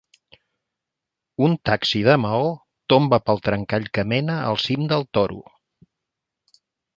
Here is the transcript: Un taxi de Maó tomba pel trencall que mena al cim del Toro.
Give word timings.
Un 1.47 1.51
taxi 1.69 2.01
de 2.07 2.15
Maó 2.23 2.47
tomba 2.93 3.19
pel 3.27 3.43
trencall 3.49 3.87
que 3.99 4.07
mena 4.15 4.39
al 4.47 4.59
cim 4.65 4.89
del 4.95 5.07
Toro. 5.19 5.39